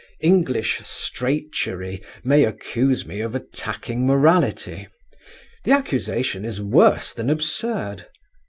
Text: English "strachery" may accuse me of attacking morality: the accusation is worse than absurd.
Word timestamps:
English 0.21 0.79
"strachery" 0.79 2.01
may 2.23 2.43
accuse 2.43 3.05
me 3.05 3.21
of 3.21 3.35
attacking 3.35 4.03
morality: 4.03 4.87
the 5.63 5.71
accusation 5.71 6.43
is 6.43 6.59
worse 6.59 7.13
than 7.13 7.29
absurd. 7.29 8.07